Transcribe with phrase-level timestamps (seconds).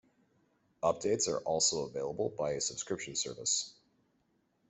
[0.81, 3.75] Updates are also available by a subscription service.